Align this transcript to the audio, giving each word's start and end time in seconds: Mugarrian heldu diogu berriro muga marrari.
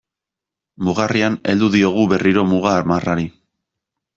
Mugarrian 0.87 1.37
heldu 1.53 1.69
diogu 1.75 2.07
berriro 2.15 2.47
muga 2.55 2.75
marrari. 2.93 3.29